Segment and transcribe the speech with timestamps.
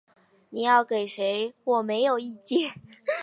[0.49, 2.71] 你要给谁我没有意见